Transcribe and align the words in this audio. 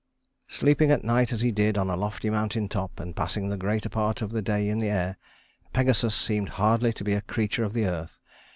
"Sleeping 0.47 0.89
at 0.89 1.03
night 1.03 1.31
as 1.31 1.41
he 1.41 1.51
did, 1.51 1.77
on 1.77 1.87
a 1.87 1.95
lofty 1.95 2.31
mountain 2.31 2.67
top, 2.67 2.99
and 2.99 3.15
passing 3.15 3.49
the 3.49 3.55
greater 3.55 3.87
part 3.87 4.23
of 4.23 4.31
the 4.31 4.41
day 4.41 4.67
in 4.67 4.79
the 4.79 4.89
air, 4.89 5.15
Pegasus 5.73 6.15
seemed 6.15 6.49
hardly 6.57 6.91
to 6.91 7.03
be 7.03 7.13
a 7.13 7.21
creature 7.21 7.63
of 7.63 7.73
the 7.73 7.85
earth. 7.85 8.19